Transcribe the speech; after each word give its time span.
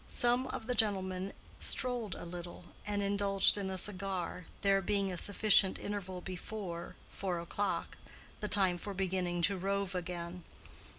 Some 0.07 0.47
of 0.47 0.65
the 0.65 0.73
gentlemen 0.73 1.31
strolled 1.59 2.15
a 2.15 2.25
little 2.25 2.65
and 2.87 3.03
indulged 3.03 3.55
in 3.55 3.69
a 3.69 3.77
cigar, 3.77 4.47
there 4.63 4.81
being 4.81 5.11
a 5.11 5.15
sufficient 5.15 5.77
interval 5.77 6.21
before 6.21 6.95
four 7.11 7.39
o'clock—the 7.39 8.47
time 8.47 8.79
for 8.79 8.95
beginning 8.95 9.43
to 9.43 9.57
rove 9.57 9.93
again. 9.93 10.43